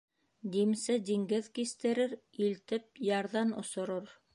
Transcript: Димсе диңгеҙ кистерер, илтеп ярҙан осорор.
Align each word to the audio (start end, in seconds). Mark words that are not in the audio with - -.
Димсе 0.55 0.95
диңгеҙ 1.11 1.51
кистерер, 1.59 2.19
илтеп 2.49 3.05
ярҙан 3.13 3.59
осорор. 3.65 4.15